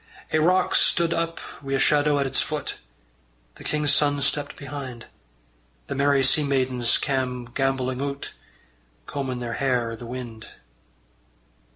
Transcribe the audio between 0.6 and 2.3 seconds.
stud up wi' a shadow at